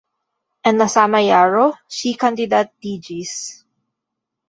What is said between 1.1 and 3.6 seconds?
jaro ŝi kandidatiĝis.